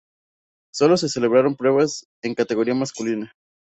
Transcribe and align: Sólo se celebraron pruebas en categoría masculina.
Sólo 0.73 0.97
se 0.97 1.09
celebraron 1.09 1.55
pruebas 1.55 2.07
en 2.23 2.33
categoría 2.33 2.73
masculina. 2.73 3.35